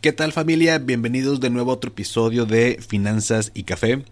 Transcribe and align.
¿Qué 0.00 0.12
tal 0.12 0.32
familia? 0.32 0.78
Bienvenidos 0.78 1.40
de 1.40 1.50
nuevo 1.50 1.72
a 1.72 1.74
otro 1.74 1.90
episodio 1.90 2.46
de 2.46 2.78
Finanzas 2.86 3.50
y 3.52 3.64
Café. 3.64 4.04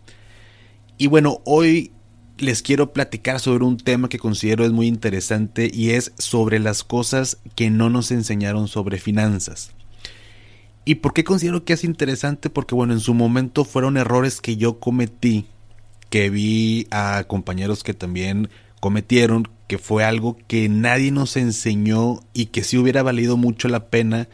Y 0.99 1.07
bueno, 1.07 1.43
hoy 1.45 1.93
les 2.39 2.61
quiero 2.61 2.93
platicar 2.93 3.39
sobre 3.39 3.65
un 3.65 3.77
tema 3.77 4.09
que 4.09 4.19
considero 4.19 4.65
es 4.65 4.73
muy 4.73 4.89
interesante 4.89 5.71
y 5.73 5.91
es 5.91 6.11
sobre 6.19 6.59
las 6.59 6.83
cosas 6.83 7.39
que 7.55 7.71
no 7.71 7.89
nos 7.89 8.11
enseñaron 8.11 8.67
sobre 8.67 8.99
finanzas. 8.99 9.71
¿Y 10.85 10.97
por 10.97 11.15
qué 11.15 11.23
considero 11.23 11.65
que 11.65 11.75
es 11.75 11.85
interesante? 11.85 12.51
Porque 12.51 12.75
bueno, 12.75 12.93
en 12.93 13.01
su 13.01 13.15
momento 13.15 13.65
fueron 13.65 13.97
errores 13.97 14.41
que 14.41 14.57
yo 14.57 14.81
cometí, 14.81 15.47
que 16.11 16.31
vi 16.31 16.89
a 16.91 17.23
compañeros 17.29 17.85
que 17.85 17.95
también 17.95 18.51
cometieron, 18.81 19.49
que 19.69 19.79
fue 19.79 20.03
algo 20.03 20.37
que 20.49 20.69
nadie 20.69 21.13
nos 21.13 21.37
enseñó 21.37 22.25
y 22.35 22.47
que 22.47 22.65
sí 22.65 22.77
hubiera 22.77 23.05
valido 23.05 23.37
mucho 23.37 23.69
la 23.69 23.89
pena 23.89 24.29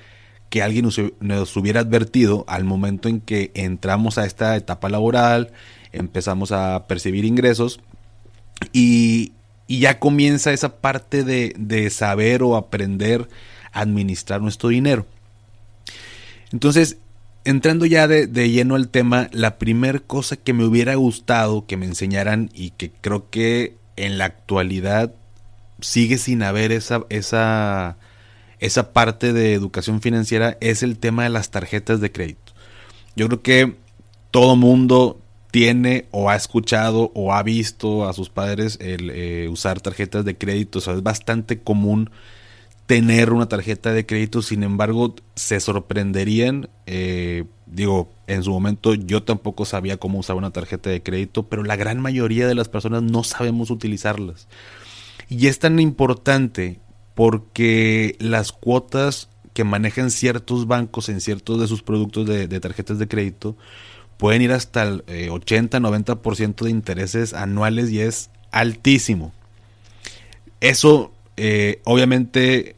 que 0.52 0.62
alguien 0.62 0.84
nos, 0.84 1.56
hubiera 1.56 1.80
advertido 1.80 2.44
al 2.46 2.64
momento 2.64 3.08
en 3.08 3.22
que 3.22 3.52
entramos 3.54 4.18
a 4.18 4.26
esta 4.26 4.54
etapa 4.54 4.90
laboral, 4.90 5.50
empezamos 5.94 6.52
a 6.52 6.86
percibir 6.86 7.24
ingresos 7.24 7.80
y, 8.70 9.32
ya 9.66 9.98
comienza 9.98 10.52
esa 10.52 10.76
parte 10.76 11.24
de, 11.24 11.88
saber 11.88 12.42
o 12.42 12.56
aprender 12.56 13.30
a 13.72 13.80
administrar 13.80 14.42
nuestro 14.42 14.68
dinero. 14.68 15.06
Entonces, 16.52 16.98
entrando 17.46 17.86
ya 17.86 18.06
de, 18.06 18.50
lleno 18.50 18.74
al 18.74 18.88
tema, 18.88 19.30
la 19.32 19.56
primera 19.56 20.00
cosa 20.00 20.36
que 20.36 20.52
me 20.52 20.66
hubiera 20.66 20.96
gustado 20.96 21.64
que 21.64 21.78
me 21.78 21.86
enseñaran 21.86 22.50
y 22.52 22.72
que 22.72 22.90
creo 22.90 23.30
que 23.30 23.74
en 23.96 24.18
la 24.18 24.26
actualidad 24.26 25.14
sigue 25.80 26.18
sin 26.18 26.42
haber 26.42 26.72
esa, 26.72 27.04
esa 27.08 27.96
esa 28.62 28.92
parte 28.92 29.32
de 29.32 29.54
educación 29.54 30.00
financiera 30.00 30.56
es 30.60 30.84
el 30.84 30.96
tema 30.96 31.24
de 31.24 31.30
las 31.30 31.50
tarjetas 31.50 32.00
de 32.00 32.12
crédito. 32.12 32.52
Yo 33.16 33.26
creo 33.26 33.42
que 33.42 33.76
todo 34.30 34.54
mundo 34.54 35.20
tiene 35.50 36.06
o 36.12 36.30
ha 36.30 36.36
escuchado 36.36 37.10
o 37.14 37.34
ha 37.34 37.42
visto 37.42 38.08
a 38.08 38.12
sus 38.12 38.30
padres 38.30 38.78
el, 38.80 39.10
eh, 39.10 39.48
usar 39.50 39.80
tarjetas 39.80 40.24
de 40.24 40.38
crédito. 40.38 40.78
O 40.78 40.80
sea, 40.80 40.94
es 40.94 41.02
bastante 41.02 41.58
común 41.58 42.10
tener 42.86 43.32
una 43.32 43.48
tarjeta 43.48 43.92
de 43.92 44.06
crédito. 44.06 44.42
Sin 44.42 44.62
embargo, 44.62 45.16
se 45.34 45.58
sorprenderían. 45.58 46.70
Eh, 46.86 47.44
digo, 47.66 48.12
en 48.28 48.44
su 48.44 48.52
momento 48.52 48.94
yo 48.94 49.24
tampoco 49.24 49.64
sabía 49.64 49.96
cómo 49.96 50.20
usar 50.20 50.36
una 50.36 50.52
tarjeta 50.52 50.88
de 50.88 51.02
crédito, 51.02 51.48
pero 51.48 51.64
la 51.64 51.74
gran 51.74 52.00
mayoría 52.00 52.46
de 52.46 52.54
las 52.54 52.68
personas 52.68 53.02
no 53.02 53.24
sabemos 53.24 53.70
utilizarlas. 53.70 54.46
Y 55.28 55.48
es 55.48 55.58
tan 55.58 55.80
importante 55.80 56.78
porque 57.14 58.16
las 58.18 58.52
cuotas 58.52 59.28
que 59.52 59.64
manejan 59.64 60.10
ciertos 60.10 60.66
bancos 60.66 61.08
en 61.08 61.20
ciertos 61.20 61.60
de 61.60 61.66
sus 61.66 61.82
productos 61.82 62.26
de, 62.26 62.60
tarjetas 62.60 62.98
de 62.98 63.08
crédito 63.08 63.56
pueden 64.16 64.42
ir 64.42 64.52
hasta 64.52 64.82
el 64.84 65.04
80-90% 65.06 66.62
eh, 66.62 66.64
de 66.64 66.70
intereses 66.70 67.34
anuales 67.34 67.90
y 67.90 68.00
es 68.00 68.30
altísimo. 68.50 69.32
Eso 70.60 71.12
eh, 71.36 71.80
obviamente 71.84 72.76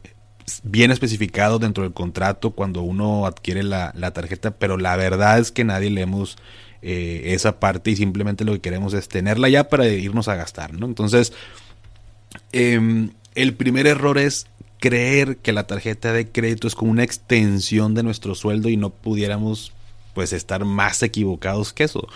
bien 0.63 0.91
especificado 0.91 1.59
dentro 1.59 1.83
del 1.83 1.93
contrato 1.93 2.51
cuando 2.51 2.81
uno 2.81 3.25
adquiere 3.25 3.63
la, 3.63 3.91
tarjeta, 4.13 4.51
pero 4.51 4.77
la 4.77 4.95
verdad 4.95 5.39
es 5.39 5.51
que 5.51 5.63
nadie 5.63 5.89
leemos 5.89 6.37
eh, 6.81 7.33
esa 7.33 7.59
parte 7.59 7.91
y 7.91 7.95
simplemente 7.95 8.45
lo 8.45 8.53
que 8.53 8.61
queremos 8.61 8.93
es 8.93 9.07
tenerla 9.07 9.49
ya 9.49 9.69
para 9.69 9.87
irnos 9.87 10.27
a 10.27 10.35
gastar, 10.35 10.73
¿no? 10.73 10.85
Entonces, 10.85 11.33
em, 12.51 13.11
el 13.35 13.53
primer 13.53 13.87
error 13.87 14.17
es 14.17 14.47
creer 14.79 15.37
que 15.37 15.53
la 15.53 15.67
tarjeta 15.67 16.13
de 16.13 16.29
crédito 16.29 16.67
es 16.67 16.75
como 16.75 16.91
una 16.91 17.03
extensión 17.03 17.93
de 17.93 18.03
nuestro 18.03 18.35
sueldo 18.35 18.69
y 18.69 18.77
no 18.77 18.89
pudiéramos 18.89 19.71
pues 20.13 20.33
estar 20.33 20.65
más 20.65 21.03
equivocados 21.03 21.73
que 21.73 21.83
eso. 21.83 22.07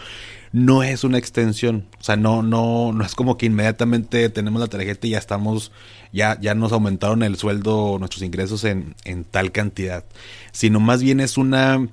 No 0.52 0.82
es 0.82 1.04
una 1.04 1.20
extensión, 1.20 1.86
o 2.00 2.04
sea, 2.04 2.16
no 2.16 2.42
no 2.42 2.92
no 2.92 3.06
es 3.06 3.14
como 3.14 3.38
que 3.38 3.46
inmediatamente 3.46 4.30
tenemos 4.30 4.60
la 4.60 4.68
tarjeta 4.68 5.06
y 5.06 5.12
ya 5.12 5.20
estamos 5.20 5.72
ya 6.12 6.40
ya 6.42 6.56
nos 6.56 6.72
aumentaron 6.72 7.22
el 7.22 7.36
sueldo, 7.38 7.98
nuestros 8.00 8.24
ingresos 8.24 8.64
en, 8.64 8.96
en 9.04 9.26
tal 9.26 9.52
cantidad, 9.52 10.06
sino 10.52 10.80
más 10.80 11.04
bien 11.04 11.20
es 11.20 11.38
una 11.38 11.88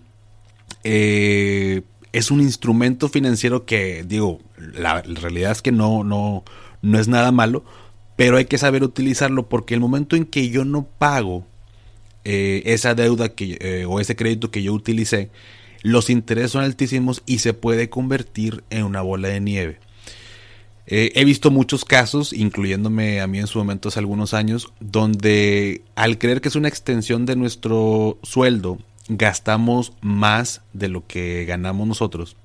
eh, 0.85 1.83
es 2.13 2.31
un 2.31 2.41
instrumento 2.41 3.09
financiero 3.09 3.67
que 3.67 4.05
digo, 4.05 4.41
la, 4.57 5.03
la 5.05 5.21
realidad 5.21 5.53
es 5.53 5.61
que 5.61 5.73
no 5.73 6.03
no 6.03 6.45
no 6.81 6.99
es 6.99 7.09
nada 7.09 7.33
malo, 7.33 7.65
pero 8.17 8.39
hay 8.39 8.47
que 8.47 8.59
saber 8.59 8.83
utilizarlo 8.83 9.49
porque 9.49 9.75
el 9.75 9.81
momento 9.81 10.17
en 10.17 10.25
que 10.25 10.49
yo 10.49 10.65
no 10.65 10.85
pago 10.85 11.47
eh, 12.25 12.63
esa 12.65 12.95
deuda 12.95 13.29
que, 13.29 13.59
eh, 13.61 13.85
o 13.87 14.01
ese 14.01 14.17
crédito 14.17 14.51
que 14.51 14.63
yo 14.63 14.73
utilicé, 14.73 15.31
los 15.83 16.11
intereses 16.11 16.51
son 16.51 16.65
altísimos 16.65 17.23
y 17.27 17.39
se 17.39 17.55
puede 17.55 17.89
convertir 17.89 18.65
en 18.71 18.85
una 18.85 19.03
bola 19.03 19.29
de 19.29 19.41
nieve. 19.41 19.79
Eh, 20.89 21.13
he 21.15 21.25
visto 21.25 21.51
muchos 21.51 21.85
casos, 21.85 22.33
incluyéndome 22.33 23.21
a 23.21 23.27
mí 23.27 23.39
en 23.39 23.47
su 23.47 23.59
momento 23.59 23.89
hace 23.89 23.99
algunos 23.99 24.35
años, 24.35 24.73
donde 24.81 25.83
al 25.95 26.19
creer 26.19 26.41
que 26.41 26.49
es 26.49 26.57
una 26.57 26.69
extensión 26.69 27.27
de 27.27 27.37
nuestro 27.37 28.19
sueldo, 28.23 28.79
gastamos 29.09 29.93
más 30.01 30.63
de 30.73 30.89
lo 30.89 31.07
que 31.07 31.45
ganamos 31.45 31.87
nosotros 31.87 32.37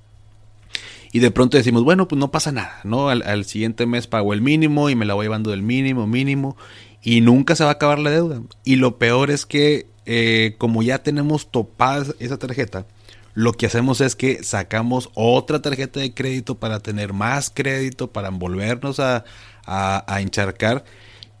y 1.12 1.20
de 1.20 1.30
pronto 1.30 1.58
decimos, 1.58 1.84
bueno, 1.84 2.08
pues 2.08 2.18
no 2.18 2.30
pasa 2.30 2.52
nada, 2.52 2.80
¿no? 2.84 3.10
Al, 3.10 3.44
siguiente 3.44 3.84
mes 3.84 4.06
pago 4.06 4.32
el 4.32 4.40
mínimo 4.40 4.88
y 4.88 4.96
me 4.96 5.04
la 5.04 5.12
voy 5.12 5.26
llevando 5.26 5.50
del 5.50 5.62
mínimo, 5.62 6.06
mínimo, 6.06 6.56
y 7.02 7.20
nunca 7.20 7.54
se 7.54 7.64
va 7.64 7.70
a 7.70 7.74
acabar 7.74 7.98
la 7.98 8.10
deuda. 8.10 8.40
Y 8.64 8.76
lo 8.76 8.96
peor 8.96 9.30
es 9.30 9.44
que 9.44 9.86
eh, 10.06 10.54
como 10.56 10.82
ya 10.82 11.02
tenemos 11.02 11.50
topada 11.50 12.06
esa 12.18 12.38
tarjeta, 12.38 12.86
lo 13.34 13.52
que 13.52 13.66
hacemos 13.66 14.00
es 14.00 14.16
que 14.16 14.42
sacamos 14.42 15.10
otra 15.14 15.60
tarjeta 15.60 16.00
de 16.00 16.14
crédito 16.14 16.54
para 16.54 16.80
tener 16.80 17.12
más 17.12 17.50
crédito, 17.54 18.10
para 18.10 18.30
volvernos 18.30 18.98
a, 18.98 19.24
a, 19.66 20.20
encharcar. 20.20 20.84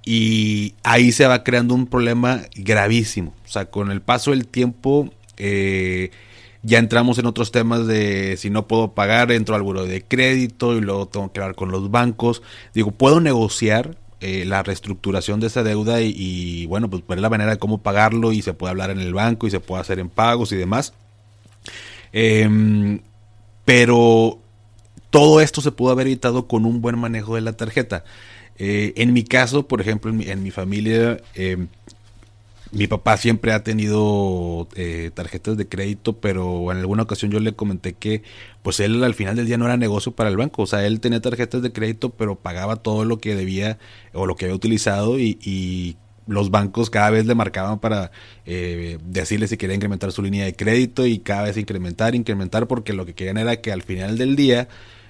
Y 0.04 0.74
ahí 0.82 1.12
se 1.12 1.26
va 1.26 1.44
creando 1.44 1.74
un 1.74 1.86
problema 1.86 2.42
gravísimo. 2.54 3.34
O 3.44 3.48
sea, 3.48 3.66
con 3.66 3.90
el 3.90 4.02
paso 4.02 4.32
del 4.32 4.46
tiempo, 4.46 5.10
eh, 5.36 6.10
ya 6.62 6.78
entramos 6.78 7.18
en 7.18 7.26
otros 7.26 7.50
temas 7.50 7.86
de 7.86 8.36
si 8.36 8.48
no 8.48 8.68
puedo 8.68 8.92
pagar, 8.94 9.32
entro 9.32 9.56
al 9.56 9.62
buro 9.62 9.84
de 9.84 10.02
crédito 10.02 10.76
y 10.76 10.80
luego 10.80 11.08
tengo 11.08 11.32
que 11.32 11.40
hablar 11.40 11.56
con 11.56 11.70
los 11.70 11.90
bancos. 11.90 12.42
Digo, 12.72 12.92
puedo 12.92 13.20
negociar 13.20 13.96
eh, 14.20 14.44
la 14.44 14.62
reestructuración 14.62 15.40
de 15.40 15.48
esa 15.48 15.64
deuda 15.64 16.00
y, 16.00 16.66
bueno, 16.66 16.88
pues 16.88 17.04
ver 17.08 17.18
la 17.18 17.28
manera 17.28 17.50
de 17.50 17.58
cómo 17.58 17.78
pagarlo 17.78 18.30
y 18.32 18.42
se 18.42 18.54
puede 18.54 18.70
hablar 18.70 18.90
en 18.90 19.00
el 19.00 19.12
banco 19.12 19.48
y 19.48 19.50
se 19.50 19.58
puede 19.58 19.80
hacer 19.80 19.98
en 19.98 20.08
pagos 20.08 20.52
y 20.52 20.56
demás. 20.56 20.94
Em, 22.12 23.00
pero 23.64 24.38
todo 25.10 25.40
esto 25.40 25.60
se 25.60 25.72
pudo 25.72 25.90
haber 25.90 26.06
evitado 26.06 26.46
con 26.46 26.64
un 26.64 26.80
buen 26.80 26.98
manejo 26.98 27.34
de 27.34 27.40
la 27.40 27.54
tarjeta. 27.54 28.04
Eh, 28.56 28.92
en 28.96 29.12
mi 29.12 29.24
caso, 29.24 29.66
por 29.66 29.80
ejemplo, 29.80 30.12
en 30.12 30.16
mi, 30.18 30.28
en 30.28 30.42
mi 30.44 30.52
familia, 30.52 31.20
em, 31.34 31.66
mi 32.72 32.86
papá 32.86 33.18
siempre 33.18 33.52
ha 33.52 33.62
tenido 33.62 34.66
eh, 34.76 35.10
tarjetas 35.12 35.58
de 35.58 35.68
crédito, 35.68 36.14
pero 36.14 36.72
en 36.72 36.78
alguna 36.78 37.02
ocasión 37.02 37.30
yo 37.30 37.38
le 37.38 37.54
comenté 37.54 37.92
que 37.92 38.22
pues 38.62 38.80
él 38.80 39.04
al 39.04 39.14
final 39.14 39.36
del 39.36 39.46
día 39.46 39.58
no 39.58 39.66
era 39.66 39.76
negocio 39.76 40.12
para 40.12 40.30
el 40.30 40.38
banco. 40.38 40.62
O 40.62 40.66
sea, 40.66 40.86
él 40.86 40.98
tenía 41.00 41.20
tarjetas 41.20 41.60
de 41.60 41.72
crédito, 41.72 42.10
pero 42.10 42.34
pagaba 42.36 42.76
todo 42.76 43.04
lo 43.04 43.18
que 43.18 43.34
debía 43.36 43.78
o 44.14 44.26
lo 44.26 44.36
que 44.36 44.46
había 44.46 44.56
utilizado 44.56 45.18
y, 45.18 45.96
los 46.28 46.52
bancos 46.52 46.88
cada 46.88 47.10
vez 47.10 47.26
le 47.26 47.34
marcaban 47.34 47.80
para 47.80 48.12
eh, 48.46 48.98
decirle 49.04 49.48
si 49.48 49.56
quería 49.56 49.74
incrementar 49.74 50.12
su 50.12 50.22
línea 50.22 50.44
de 50.44 50.54
crédito 50.54 51.04
y 51.04 51.18
cada 51.18 51.42
vez 51.42 51.56
incrementar, 51.56 52.14
incrementar, 52.14 52.68
porque 52.68 52.92
lo 52.92 53.04
que 53.04 53.12
querían 53.12 53.38
era 53.38 53.60
que 53.60 53.72
al 53.72 53.82
final 53.82 54.16
del 54.16 54.36
día, 54.36 54.68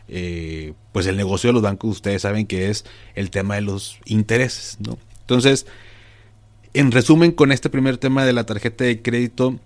eh, 0.09 0.73
pues 0.91 1.07
el 1.07 1.19
negocio 1.19 1.51
de 1.51 1.53
los 1.53 1.63
bancos, 1.63 1.91
ustedes 1.91 2.23
saben 2.23 2.47
que 2.47 2.71
es 2.71 2.87
el 3.15 3.31
tema 3.31 3.57
de 3.57 3.61
los 3.61 3.99
intereses, 4.07 4.79
¿no? 4.81 4.97
Entonces, 5.21 5.67
en 6.75 6.91
resumen, 6.93 7.33
con 7.33 7.53
este 7.53 7.71
primer 7.71 7.99
tema 7.99 8.25
de 8.25 8.33
la 8.33 8.45
tarjeta 8.45 8.85
de 8.85 9.03
crédito, 9.03 9.59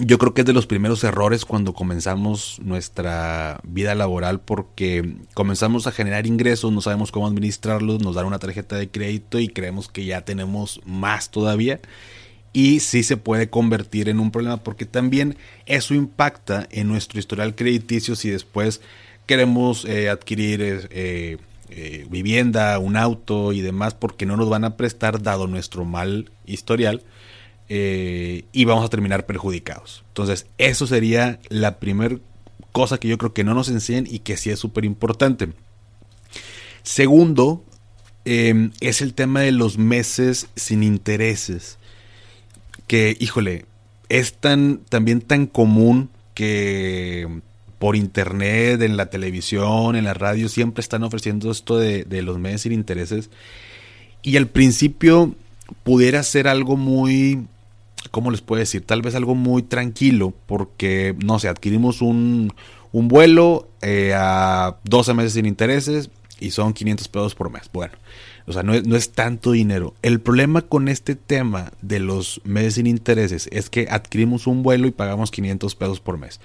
yo 0.00 0.18
creo 0.18 0.34
que 0.34 0.40
es 0.40 0.46
de 0.46 0.52
los 0.52 0.66
primeros 0.66 1.04
errores 1.04 1.44
cuando 1.44 1.72
comenzamos 1.72 2.58
nuestra 2.64 3.60
vida 3.62 3.94
laboral 3.94 4.40
porque 4.40 5.14
comenzamos 5.34 5.86
a 5.86 5.92
generar 5.92 6.26
ingresos, 6.26 6.72
no 6.72 6.80
sabemos 6.80 7.12
cómo 7.12 7.28
administrarlos, 7.28 8.02
nos 8.02 8.16
dan 8.16 8.26
una 8.26 8.40
tarjeta 8.40 8.76
de 8.76 8.88
crédito 8.88 9.38
y 9.38 9.48
creemos 9.48 9.88
que 9.88 10.04
ya 10.04 10.24
tenemos 10.24 10.80
más 10.84 11.30
todavía. 11.30 11.80
Y 12.52 12.80
sí 12.80 13.04
se 13.04 13.16
puede 13.16 13.50
convertir 13.50 14.08
en 14.08 14.18
un 14.18 14.30
problema 14.32 14.56
porque 14.56 14.84
también 14.84 15.36
eso 15.66 15.94
impacta 15.94 16.66
en 16.70 16.88
nuestro 16.88 17.20
historial 17.20 17.54
crediticio 17.54 18.16
si 18.16 18.30
después 18.30 18.80
queremos 19.26 19.84
eh, 19.84 20.08
adquirir 20.08 20.88
eh, 20.90 21.38
eh, 21.70 22.06
vivienda, 22.10 22.78
un 22.78 22.96
auto 22.96 23.52
y 23.52 23.60
demás 23.60 23.94
porque 23.94 24.26
no 24.26 24.36
nos 24.36 24.48
van 24.48 24.64
a 24.64 24.76
prestar 24.76 25.22
dado 25.22 25.46
nuestro 25.46 25.84
mal 25.84 26.30
historial 26.46 27.02
y 27.66 28.64
vamos 28.66 28.84
a 28.84 28.88
terminar 28.88 29.26
perjudicados. 29.26 30.04
Entonces, 30.08 30.46
eso 30.58 30.86
sería 30.86 31.40
la 31.48 31.78
primera 31.80 32.18
cosa 32.72 32.98
que 32.98 33.08
yo 33.08 33.18
creo 33.18 33.32
que 33.32 33.42
no 33.42 33.54
nos 33.54 33.68
enseñan 33.68 34.06
y 34.08 34.20
que 34.20 34.36
sí 34.36 34.50
es 34.50 34.60
súper 34.60 34.84
importante. 34.84 35.48
Segundo, 36.82 37.64
es 38.24 39.00
el 39.00 39.14
tema 39.14 39.40
de 39.40 39.50
los 39.50 39.76
meses 39.78 40.46
sin 40.56 40.82
intereses. 40.82 41.78
Que, 42.86 43.16
híjole, 43.18 43.64
es 44.08 44.34
tan, 44.34 44.78
también 44.88 45.20
tan 45.20 45.46
común 45.46 46.10
que 46.34 47.40
por 47.78 47.96
internet, 47.96 48.82
en 48.82 48.96
la 48.96 49.06
televisión, 49.06 49.96
en 49.96 50.04
la 50.04 50.14
radio, 50.14 50.48
siempre 50.48 50.80
están 50.80 51.02
ofreciendo 51.02 51.50
esto 51.50 51.78
de, 51.78 52.22
los 52.22 52.38
meses 52.38 52.62
sin 52.62 52.72
intereses. 52.72 53.30
Y 54.22 54.36
al 54.36 54.48
principio 54.48 55.34
pudiera 55.82 56.22
ser 56.22 56.48
algo 56.48 56.76
muy, 56.76 57.46
¿cómo 58.10 58.30
les 58.30 58.40
puedo 58.40 58.60
decir? 58.60 58.84
Tal 58.84 59.02
vez 59.02 59.14
algo 59.14 59.34
muy 59.34 59.62
tranquilo, 59.62 60.32
porque, 60.46 61.14
no 61.24 61.38
sé, 61.38 61.48
adquirimos 61.48 62.00
un, 62.00 62.52
vuelo 62.92 63.68
eh, 63.82 64.14
a 64.16 64.76
12 64.84 65.14
meses 65.14 65.32
sin 65.34 65.46
intereses 65.46 66.10
y 66.40 66.50
son 66.50 66.72
500 66.72 67.08
pesos 67.08 67.34
por 67.34 67.50
mes. 67.50 67.68
Bueno, 67.72 67.94
o 68.46 68.52
sea, 68.52 68.62
no 68.62 68.74
es, 68.74 68.86
no 68.86 68.96
es, 68.96 69.12
tanto 69.12 69.52
dinero. 69.52 69.94
El 70.02 70.20
problema 70.20 70.62
con 70.62 70.88
este 70.88 71.14
tema 71.14 71.72
de 71.82 72.00
los 72.00 72.40
meses 72.44 72.74
sin 72.74 72.86
intereses 72.86 73.48
es 73.52 73.70
que 73.70 73.88
adquirimos 73.90 74.46
un 74.46 74.62
vuelo 74.62 74.86
y 74.86 74.90
pagamos 74.90 75.30
500 75.30 75.74
pesos 75.74 76.00
por 76.00 76.18
mes. 76.18 76.40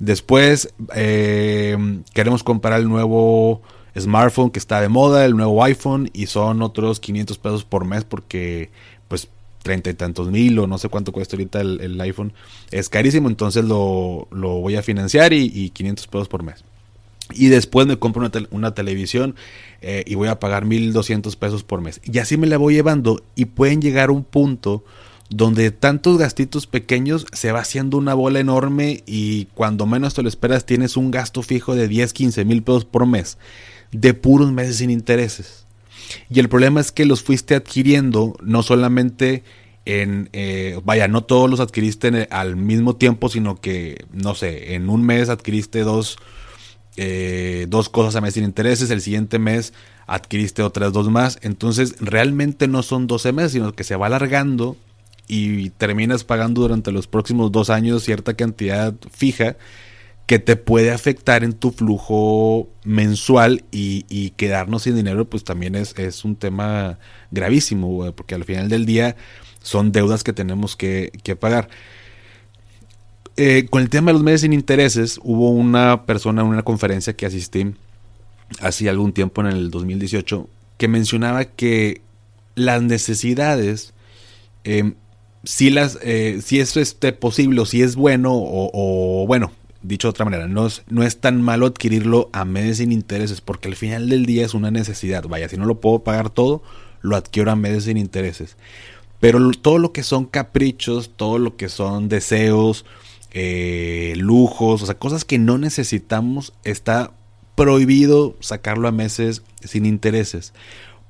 Después 0.00 0.72
eh, 0.94 1.76
queremos 2.12 2.42
comprar 2.42 2.80
el 2.80 2.88
nuevo 2.88 3.62
smartphone 3.98 4.50
que 4.50 4.58
está 4.58 4.80
de 4.80 4.88
moda, 4.88 5.24
el 5.24 5.36
nuevo 5.36 5.62
iPhone, 5.62 6.10
y 6.12 6.26
son 6.26 6.62
otros 6.62 7.00
500 7.00 7.38
pesos 7.38 7.64
por 7.64 7.84
mes 7.84 8.04
porque 8.04 8.70
pues 9.08 9.28
treinta 9.62 9.90
y 9.90 9.94
tantos 9.94 10.30
mil 10.30 10.58
o 10.58 10.66
no 10.66 10.78
sé 10.78 10.88
cuánto 10.88 11.12
cuesta 11.12 11.36
ahorita 11.36 11.60
el, 11.60 12.00
iPhone. 12.00 12.32
Es 12.70 12.88
carísimo, 12.88 13.28
entonces 13.28 13.64
lo, 13.64 14.26
voy 14.30 14.76
a 14.76 14.82
financiar 14.82 15.32
y, 15.32 15.50
y 15.54 15.70
500 15.70 16.06
pesos 16.06 16.28
por 16.28 16.42
mes. 16.42 16.64
Y 17.32 17.48
después 17.48 17.86
me 17.86 17.98
compro 17.98 18.28
una, 18.50 18.74
televisión 18.74 19.34
eh, 19.82 20.04
y 20.06 20.14
voy 20.14 20.28
a 20.28 20.40
pagar 20.40 20.64
1200 20.64 21.36
pesos 21.36 21.62
por 21.62 21.80
mes. 21.80 22.00
Y 22.04 22.18
así 22.18 22.36
me 22.36 22.46
la 22.46 22.56
voy 22.56 22.74
llevando 22.74 23.22
y 23.34 23.46
pueden 23.46 23.80
llegar 23.80 24.08
a 24.08 24.12
un 24.12 24.24
punto 24.24 24.84
donde 25.30 25.70
tantos 25.70 26.18
gastitos 26.18 26.66
pequeños 26.66 27.24
se 27.32 27.52
va 27.52 27.60
haciendo 27.60 27.96
una 27.96 28.14
bola 28.14 28.40
enorme 28.40 29.02
y 29.06 29.46
cuando 29.54 29.86
menos 29.86 30.14
te 30.14 30.22
lo 30.22 30.28
esperas 30.28 30.66
tienes 30.66 30.96
un 30.96 31.12
gasto 31.12 31.42
fijo 31.42 31.76
de 31.76 31.86
10, 31.86 32.12
15 32.12 32.44
mil 32.44 32.62
pesos 32.62 32.84
por 32.84 33.06
mes 33.06 33.38
de 33.92 34.12
puros 34.12 34.52
meses 34.52 34.76
sin 34.76 34.90
intereses. 34.90 35.64
Y 36.28 36.40
el 36.40 36.48
problema 36.48 36.80
es 36.80 36.90
que 36.90 37.04
los 37.04 37.22
fuiste 37.22 37.54
adquiriendo 37.54 38.36
no 38.42 38.62
solamente 38.64 39.44
en, 39.84 40.28
eh, 40.32 40.80
vaya, 40.84 41.08
no 41.08 41.22
todos 41.22 41.48
los 41.48 41.60
adquiriste 41.60 42.28
al 42.30 42.56
mismo 42.56 42.96
tiempo, 42.96 43.28
sino 43.28 43.60
que, 43.60 44.04
no 44.12 44.34
sé, 44.34 44.74
en 44.74 44.88
un 44.88 45.04
mes 45.04 45.28
adquiriste 45.28 45.80
dos, 45.80 46.18
eh, 46.96 47.66
dos 47.68 47.88
cosas 47.88 48.16
a 48.16 48.20
mes 48.20 48.34
sin 48.34 48.44
intereses, 48.44 48.90
el 48.90 49.00
siguiente 49.00 49.38
mes 49.38 49.72
adquiriste 50.06 50.62
otras 50.62 50.92
dos 50.92 51.08
más, 51.08 51.38
entonces 51.42 51.94
realmente 52.00 52.66
no 52.66 52.82
son 52.82 53.06
12 53.06 53.32
meses, 53.32 53.52
sino 53.52 53.72
que 53.72 53.84
se 53.84 53.96
va 53.96 54.06
alargando 54.06 54.76
y 55.32 55.70
terminas 55.70 56.24
pagando 56.24 56.62
durante 56.62 56.90
los 56.90 57.06
próximos 57.06 57.52
dos 57.52 57.70
años 57.70 58.02
cierta 58.02 58.34
cantidad 58.34 58.92
fija 59.12 59.56
que 60.26 60.40
te 60.40 60.56
puede 60.56 60.90
afectar 60.90 61.44
en 61.44 61.52
tu 61.52 61.70
flujo 61.70 62.68
mensual 62.82 63.62
y, 63.70 64.30
quedarnos 64.30 64.82
sin 64.82 64.96
dinero 64.96 65.30
pues 65.30 65.44
también 65.44 65.76
es, 65.76 65.96
es 65.96 66.24
un 66.24 66.34
tema 66.34 66.98
gravísimo 67.30 68.12
porque 68.12 68.34
al 68.34 68.44
final 68.44 68.68
del 68.68 68.86
día 68.86 69.14
son 69.62 69.92
deudas 69.92 70.24
que 70.24 70.32
tenemos 70.32 70.74
que, 70.74 71.12
pagar. 71.38 71.68
Eh, 73.36 73.68
con 73.70 73.82
el 73.82 73.88
tema 73.88 74.08
de 74.08 74.14
los 74.14 74.24
meses 74.24 74.40
sin 74.40 74.52
intereses 74.52 75.20
hubo 75.22 75.50
una 75.50 76.06
persona 76.06 76.42
en 76.42 76.48
una 76.48 76.64
conferencia 76.64 77.12
que 77.12 77.26
asistí 77.26 77.72
hace 78.60 78.88
algún 78.88 79.12
tiempo 79.12 79.42
en 79.42 79.46
el 79.46 79.70
2018 79.70 80.48
que 80.76 80.88
mencionaba 80.88 81.44
que 81.44 82.02
las 82.56 82.82
necesidades 82.82 83.94
eh, 84.64 84.94
si, 85.44 85.70
las, 85.70 85.98
eh, 86.02 86.40
es 86.50 86.76
este, 86.76 87.12
posible 87.12 87.60
o 87.60 87.66
si 87.66 87.82
es 87.82 87.96
bueno 87.96 88.32
o, 88.34 89.24
bueno, 89.26 89.52
dicho 89.82 90.08
de 90.08 90.10
otra 90.10 90.24
manera, 90.24 90.46
no 90.46 90.66
es, 90.66 90.82
no 90.88 91.02
es 91.02 91.18
tan 91.18 91.40
malo 91.40 91.66
adquirirlo 91.66 92.28
a 92.32 92.44
meses 92.44 92.78
sin 92.78 92.92
intereses 92.92 93.40
porque 93.40 93.68
al 93.68 93.76
final 93.76 94.08
del 94.08 94.26
día 94.26 94.44
es 94.44 94.54
una 94.54 94.70
necesidad. 94.70 95.24
Vaya, 95.26 95.48
si 95.48 95.56
no 95.56 95.64
lo 95.64 95.80
puedo 95.80 96.00
pagar 96.00 96.30
todo, 96.30 96.62
lo 97.00 97.16
adquiero 97.16 97.50
a 97.50 97.56
meses 97.56 97.84
sin 97.84 97.96
intereses. 97.96 98.56
Pero 99.18 99.50
todo 99.52 99.78
lo 99.78 99.92
que 99.92 100.02
son 100.02 100.24
caprichos, 100.26 101.10
todo 101.16 101.38
lo 101.38 101.56
que 101.56 101.68
son 101.68 102.08
deseos, 102.08 102.84
eh, 103.32 104.14
lujos, 104.16 104.82
o 104.82 104.86
sea, 104.86 104.98
cosas 104.98 105.24
que 105.24 105.38
no 105.38 105.58
necesitamos, 105.58 106.52
está 106.64 107.12
prohibido 107.54 108.36
sacarlo 108.40 108.88
a 108.88 108.92
meses 108.92 109.42
sin 109.62 109.84
intereses 109.84 110.52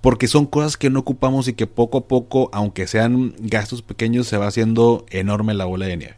porque 0.00 0.28
son 0.28 0.46
cosas 0.46 0.76
que 0.76 0.90
no 0.90 1.00
ocupamos 1.00 1.48
y 1.48 1.52
que 1.52 1.66
poco 1.66 1.98
a 1.98 2.04
poco, 2.08 2.48
aunque 2.52 2.86
sean 2.86 3.34
gastos 3.38 3.82
pequeños, 3.82 4.26
se 4.26 4.38
va 4.38 4.46
haciendo 4.46 5.04
enorme 5.10 5.54
la 5.54 5.66
bola 5.66 5.86
de 5.86 5.96
nieve. 5.96 6.14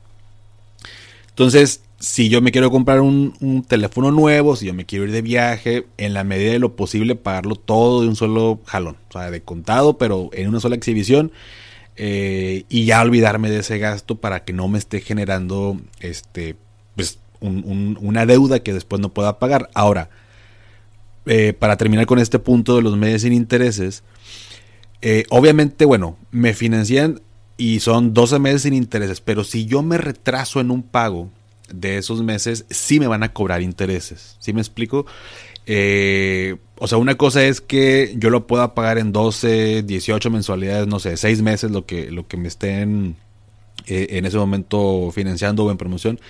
Entonces, 1.30 1.82
si 1.98 2.28
yo 2.28 2.42
me 2.42 2.52
quiero 2.52 2.70
comprar 2.70 3.00
un, 3.00 3.64
teléfono 3.66 4.10
nuevo, 4.10 4.56
si 4.56 4.66
yo 4.66 4.74
me 4.74 4.84
quiero 4.84 5.04
ir 5.04 5.12
de 5.12 5.22
viaje, 5.22 5.86
en 5.96 6.14
la 6.14 6.24
medida 6.24 6.52
de 6.52 6.58
lo 6.58 6.76
posible 6.76 7.14
pagarlo 7.14 7.56
todo 7.56 8.02
de 8.02 8.08
un 8.08 8.16
solo 8.16 8.60
jalón, 8.66 8.96
o 9.08 9.12
sea, 9.12 9.30
de 9.30 9.40
contado, 9.40 9.98
pero 9.98 10.30
en 10.32 10.48
una 10.48 10.60
sola 10.60 10.76
exhibición, 10.76 11.32
eh, 11.96 12.64
y 12.68 12.84
ya 12.84 13.02
olvidarme 13.02 13.50
de 13.50 13.60
ese 13.60 13.78
gasto 13.78 14.16
para 14.16 14.44
que 14.44 14.52
no 14.52 14.68
me 14.68 14.78
esté 14.78 15.00
generando 15.00 15.80
este, 16.00 16.56
pues, 16.96 17.18
una 17.40 18.26
deuda 18.26 18.60
que 18.60 18.72
después 18.72 19.00
no 19.00 19.08
pueda 19.08 19.38
pagar. 19.38 19.68
Ahora, 19.74 20.10
eh, 21.26 21.52
para 21.52 21.76
terminar 21.76 22.06
con 22.06 22.18
este 22.18 22.38
punto 22.38 22.76
de 22.76 22.82
los 22.82 22.96
meses 22.96 23.22
sin 23.22 23.32
intereses, 23.32 24.02
eh, 25.00 25.24
obviamente, 25.30 25.84
bueno, 25.84 26.16
me 26.30 26.54
financian 26.54 27.20
y 27.56 27.80
son 27.80 28.14
12 28.14 28.38
meses 28.38 28.62
sin 28.62 28.74
intereses, 28.74 29.20
pero 29.20 29.44
si 29.44 29.66
yo 29.66 29.82
me 29.82 29.98
retraso 29.98 30.60
en 30.60 30.70
un 30.70 30.82
pago 30.82 31.30
de 31.72 31.98
esos 31.98 32.22
meses, 32.22 32.66
sí 32.70 33.00
me 33.00 33.06
van 33.06 33.22
a 33.22 33.32
cobrar 33.32 33.62
intereses. 33.62 34.36
¿Sí 34.40 34.52
me 34.52 34.60
explico? 34.60 35.06
Eh, 35.66 36.56
o 36.78 36.88
sea, 36.88 36.98
una 36.98 37.16
cosa 37.16 37.44
es 37.44 37.60
que 37.60 38.14
yo 38.16 38.30
lo 38.30 38.46
pueda 38.46 38.74
pagar 38.74 38.98
en 38.98 39.12
12, 39.12 39.84
18 39.84 40.30
mensualidades, 40.30 40.86
no 40.88 40.98
sé, 40.98 41.16
6 41.16 41.42
meses, 41.42 41.70
lo 41.70 41.86
que, 41.86 42.10
lo 42.10 42.26
que 42.26 42.36
me 42.36 42.48
estén 42.48 43.16
en 43.86 44.26
ese 44.26 44.36
momento 44.36 45.10
financiando 45.12 45.64
o 45.64 45.70
en 45.70 45.78
promoción. 45.78 46.20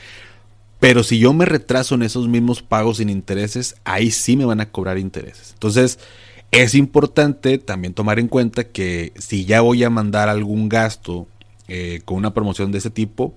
Pero 0.82 1.04
si 1.04 1.20
yo 1.20 1.32
me 1.32 1.44
retraso 1.44 1.94
en 1.94 2.02
esos 2.02 2.26
mismos 2.26 2.60
pagos 2.60 2.96
sin 2.96 3.08
intereses, 3.08 3.76
ahí 3.84 4.10
sí 4.10 4.36
me 4.36 4.44
van 4.44 4.60
a 4.60 4.70
cobrar 4.70 4.98
intereses. 4.98 5.52
Entonces, 5.52 6.00
es 6.50 6.74
importante 6.74 7.58
también 7.58 7.94
tomar 7.94 8.18
en 8.18 8.26
cuenta 8.26 8.64
que 8.64 9.12
si 9.14 9.44
ya 9.44 9.60
voy 9.60 9.84
a 9.84 9.90
mandar 9.90 10.28
algún 10.28 10.68
gasto 10.68 11.28
eh, 11.68 12.00
con 12.04 12.16
una 12.16 12.34
promoción 12.34 12.72
de 12.72 12.78
ese 12.78 12.90
tipo, 12.90 13.32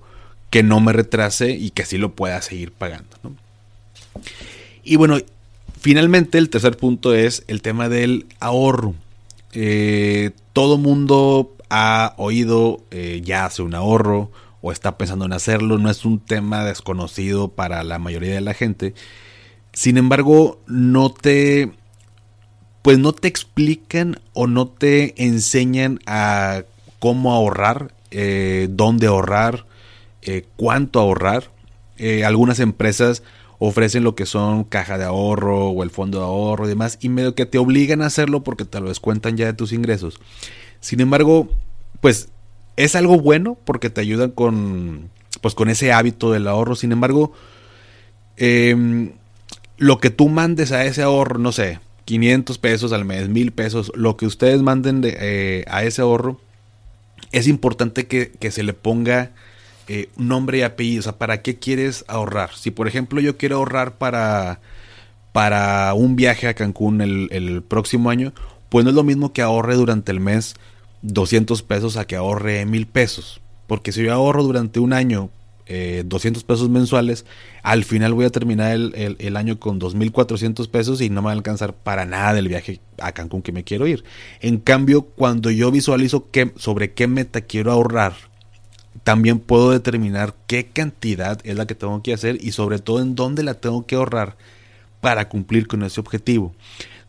que 0.50 0.64
no 0.64 0.80
me 0.80 0.92
retrase 0.92 1.50
y 1.50 1.70
que 1.70 1.84
sí 1.84 1.98
lo 1.98 2.16
pueda 2.16 2.42
seguir 2.42 2.72
pagando. 2.72 3.16
Y 4.82 4.96
bueno, 4.96 5.16
finalmente 5.80 6.38
el 6.38 6.50
tercer 6.50 6.76
punto 6.76 7.14
es 7.14 7.44
el 7.46 7.62
tema 7.62 7.88
del 7.88 8.26
ahorro. 8.40 8.96
Eh, 9.52 10.32
todo 10.52 10.78
mundo 10.78 11.54
ha 11.70 12.14
oído 12.16 12.80
eh, 12.90 13.22
ya 13.24 13.44
hace 13.44 13.62
un 13.62 13.76
ahorro 13.76 14.32
o 14.60 14.72
está 14.72 14.98
pensando 14.98 15.24
en 15.24 15.32
hacerlo, 15.32 15.78
no 15.78 15.90
es 15.90 16.04
un 16.04 16.18
tema 16.18 16.64
desconocido 16.64 17.48
para 17.48 17.84
la 17.84 17.98
mayoría 17.98 18.34
de 18.34 18.40
la 18.40 18.54
gente. 18.54 18.94
Sin 19.72 19.98
embargo, 19.98 20.60
no 20.66 21.10
te 21.10 21.72
pues 22.86 23.00
no 23.00 23.12
te 23.12 23.26
explican 23.26 24.20
o 24.32 24.46
no 24.46 24.68
te 24.68 25.20
enseñan 25.24 25.98
a 26.06 26.62
cómo 27.00 27.32
ahorrar, 27.32 27.92
eh, 28.12 28.68
dónde 28.70 29.08
ahorrar, 29.08 29.66
eh, 30.22 30.46
cuánto 30.54 31.00
ahorrar. 31.00 31.50
Eh, 31.98 32.24
algunas 32.24 32.60
empresas 32.60 33.24
ofrecen 33.58 34.04
lo 34.04 34.14
que 34.14 34.24
son 34.24 34.62
caja 34.62 34.98
de 34.98 35.04
ahorro 35.04 35.70
o 35.70 35.82
el 35.82 35.90
fondo 35.90 36.18
de 36.18 36.24
ahorro 36.26 36.66
y 36.66 36.68
demás, 36.68 36.98
y 37.00 37.08
medio 37.08 37.34
que 37.34 37.44
te 37.44 37.58
obligan 37.58 38.02
a 38.02 38.06
hacerlo 38.06 38.44
porque 38.44 38.64
te 38.64 38.78
lo 38.80 38.88
descuentan 38.88 39.36
ya 39.36 39.46
de 39.46 39.54
tus 39.54 39.72
ingresos. 39.72 40.20
Sin 40.78 41.00
embargo, 41.00 41.48
pues 42.00 42.28
es 42.76 42.94
algo 42.94 43.18
bueno 43.18 43.56
porque 43.64 43.90
te 43.90 44.00
ayudan 44.00 44.30
con, 44.30 45.10
pues, 45.40 45.54
con 45.54 45.68
ese 45.68 45.92
hábito 45.92 46.30
del 46.30 46.48
ahorro. 46.48 46.76
Sin 46.76 46.92
embargo, 46.92 47.32
em, 48.36 49.12
lo 49.78 49.98
que 49.98 50.10
tú 50.10 50.28
mandes 50.28 50.72
a 50.72 50.84
ese 50.84 51.02
ahorro, 51.02 51.38
no 51.38 51.52
sé, 51.52 51.80
500 52.04 52.58
pesos 52.58 52.92
al 52.92 53.04
mes, 53.04 53.28
1000 53.28 53.52
pesos, 53.52 53.92
lo 53.94 54.16
que 54.16 54.26
ustedes 54.26 54.62
manden 54.62 55.00
de, 55.00 55.16
eh, 55.20 55.64
a 55.68 55.84
ese 55.84 56.02
ahorro, 56.02 56.40
es 57.32 57.48
importante 57.48 58.06
que, 58.06 58.50
se 58.50 58.62
le 58.62 58.72
ponga 58.74 59.32
eh, 59.88 60.08
nombre 60.16 60.58
y 60.58 60.62
apellido. 60.62 61.00
O 61.00 61.02
sea, 61.02 61.18
¿para 61.18 61.42
qué 61.42 61.58
quieres 61.58 62.04
ahorrar? 62.08 62.54
Si, 62.54 62.70
por 62.70 62.88
ejemplo, 62.88 63.20
yo 63.20 63.36
quiero 63.36 63.56
ahorrar 63.56 63.98
para 63.98 64.60
para 65.32 65.92
un 65.92 66.16
viaje 66.16 66.48
a 66.48 66.54
Cancún 66.54 67.02
el, 67.02 67.28
el 67.30 67.62
próximo 67.62 68.08
año, 68.08 68.32
pues 68.70 68.84
no 68.84 68.90
es 68.90 68.96
lo 68.96 69.04
mismo 69.04 69.34
que 69.34 69.42
ahorre 69.42 69.74
durante 69.74 70.10
el 70.10 70.18
mes 70.18 70.54
200 71.06 71.62
pesos 71.62 71.96
a 71.96 72.06
que 72.06 72.16
ahorre 72.16 72.66
mil 72.66 72.86
pesos. 72.86 73.40
Porque 73.66 73.92
si 73.92 74.02
yo 74.04 74.12
ahorro 74.12 74.42
durante 74.42 74.80
un 74.80 74.92
año 74.92 75.30
200 75.68 76.42
eh, 76.42 76.46
pesos 76.46 76.68
mensuales, 76.68 77.26
al 77.62 77.84
final 77.84 78.14
voy 78.14 78.24
a 78.24 78.30
terminar 78.30 78.72
el, 78.72 79.36
año 79.36 79.58
con 79.58 79.80
2.400 79.80 80.68
pesos 80.68 81.00
y 81.00 81.10
no 81.10 81.22
me 81.22 81.26
va 81.26 81.30
a 81.32 81.34
alcanzar 81.34 81.74
para 81.74 82.04
nada 82.04 82.34
del 82.34 82.48
viaje 82.48 82.80
a 83.00 83.12
Cancún 83.12 83.42
que 83.42 83.52
me 83.52 83.64
quiero 83.64 83.86
ir. 83.86 84.04
En 84.40 84.58
cambio, 84.58 85.02
cuando 85.02 85.50
yo 85.50 85.70
visualizo 85.72 86.28
sobre 86.56 86.92
qué 86.92 87.08
meta 87.08 87.40
quiero 87.40 87.72
ahorrar, 87.72 88.14
también 89.02 89.40
puedo 89.40 89.72
determinar 89.72 90.34
qué 90.46 90.66
cantidad 90.66 91.40
es 91.44 91.56
la 91.56 91.66
que 91.66 91.74
tengo 91.74 92.00
que 92.02 92.14
hacer 92.14 92.38
y 92.40 92.52
sobre 92.52 92.78
todo 92.78 93.00
en 93.00 93.14
dónde 93.14 93.42
la 93.42 93.54
tengo 93.54 93.86
que 93.86 93.96
ahorrar 93.96 94.36
para 95.00 95.28
cumplir 95.28 95.66
con 95.66 95.82
ese 95.82 96.00
objetivo. 96.00 96.54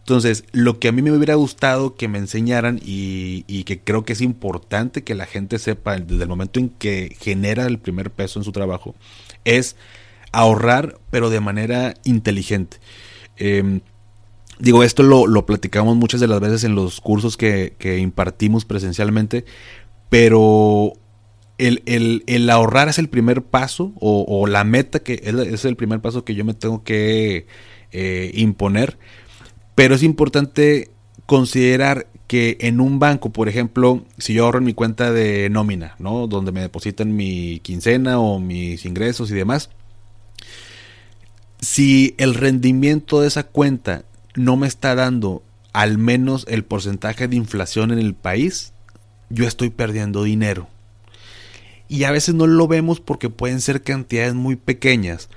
Entonces, 0.08 0.46
lo 0.54 0.80
que 0.80 0.88
a 0.88 0.94
mí 0.94 1.02
me 1.02 1.12
hubiera 1.12 1.36
gustado 1.36 1.96
que 1.96 2.08
me 2.08 2.18
enseñaran 2.18 2.80
y, 2.82 3.44
que 3.66 3.82
creo 3.82 4.06
que 4.06 4.14
es 4.14 4.22
importante 4.22 5.04
que 5.04 5.16
la 5.16 5.26
gente 5.26 5.60
sepa 5.60 6.00
desde 6.00 6.24
el 6.24 6.30
momento 6.30 6.62
en 6.62 6.70
que 6.70 7.18
genera 7.20 7.66
el 7.66 7.78
primer 7.78 8.10
peso 8.10 8.40
en 8.40 8.46
su 8.46 8.54
trabajo, 8.54 8.96
es 9.44 9.76
ahorrar, 10.32 10.98
pero 11.12 11.30
de 11.30 11.42
manera 11.42 11.94
inteligente. 12.06 12.78
Em, 13.36 13.82
digo, 14.60 14.82
esto 14.82 15.04
lo, 15.04 15.46
platicamos 15.46 15.98
muchas 15.98 16.22
de 16.22 16.28
las 16.28 16.40
veces 16.40 16.64
en 16.64 16.74
los 16.74 17.02
cursos 17.02 17.36
que, 17.36 17.76
impartimos 18.02 18.64
presencialmente, 18.64 19.44
pero 20.08 20.94
el, 21.58 22.50
ahorrar 22.50 22.88
es 22.88 22.98
el 22.98 23.10
primer 23.10 23.44
paso 23.44 23.92
o, 24.00 24.48
la 24.48 24.64
meta 24.64 25.00
que 25.00 25.22
es, 25.22 25.66
el 25.66 25.76
primer 25.76 26.00
paso 26.00 26.24
que 26.24 26.34
yo 26.34 26.46
me 26.46 26.54
tengo 26.54 26.86
que 26.86 27.46
eh, 27.92 28.32
imponer 28.36 28.98
pero 29.78 29.94
es 29.94 30.02
importante 30.02 30.90
considerar 31.28 32.08
que 32.26 32.58
en 32.62 32.82
un 32.82 32.98
banco, 32.98 33.30
por 33.30 33.48
ejemplo, 33.48 34.04
si 34.18 34.34
yo 34.34 34.46
ahorro 34.46 34.58
en 34.58 34.66
mi 34.66 34.74
cuenta 34.74 35.12
de 35.12 35.52
nómina, 35.52 35.96
¿no? 36.00 36.26
Donde 36.26 36.52
me 36.52 36.62
depositan 36.62 37.16
mi 37.16 37.60
quincena 37.60 38.18
o 38.18 38.40
mis 38.40 38.86
ingresos 38.86 39.30
y 39.30 39.36
demás, 39.36 39.70
si 41.62 42.16
el 42.18 42.34
rendimiento 42.34 43.22
de 43.22 43.28
esa 43.28 43.44
cuenta 43.44 44.04
no 44.34 44.58
me 44.58 44.66
está 44.66 44.96
dando 44.96 45.44
al 45.74 46.00
menos 46.00 46.48
el 46.50 46.66
porcentaje 46.66 47.28
de 47.28 47.36
inflación 47.36 47.92
en 47.92 48.00
el 48.00 48.16
país, 48.16 48.74
yo 49.30 49.46
estoy 49.46 49.70
perdiendo 49.70 50.24
dinero. 50.24 50.68
Y 51.88 52.06
a 52.06 52.12
veces 52.12 52.34
no 52.34 52.48
lo 52.48 52.68
vemos 52.68 53.00
porque 53.00 53.30
pueden 53.30 53.62
ser 53.62 53.84
cantidades 53.84 54.34
muy 54.34 54.56
pequeñas, 54.56 55.30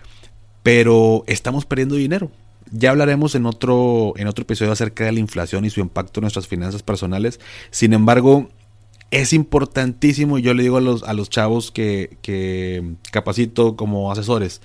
pero 0.62 1.24
estamos 1.26 1.66
perdiendo 1.66 1.96
dinero. 1.96 2.32
Ya 2.70 2.90
hablaremos 2.90 3.34
en 3.34 3.46
otro, 3.46 4.14
en 4.16 4.26
otro 4.26 4.42
episodio 4.42 4.72
acerca 4.72 5.04
de 5.04 5.12
la 5.12 5.20
inflación 5.20 5.64
y 5.64 5.70
su 5.70 5.80
impacto 5.80 6.20
en 6.20 6.22
nuestras 6.22 6.46
finanzas 6.46 6.82
personales. 6.82 7.40
Sin 7.70 7.92
embargo, 7.92 8.48
es 9.10 9.32
importantísimo, 9.32 10.38
y 10.38 10.42
yo 10.42 10.54
le 10.54 10.62
digo 10.62 10.76
a 10.76 10.80
los, 10.80 11.02
a 11.02 11.12
los 11.12 11.30
chavos 11.30 11.70
que, 11.72 12.18
que 12.22 12.94
capacito 13.10 13.76
como 13.76 14.12
asesores, 14.12 14.60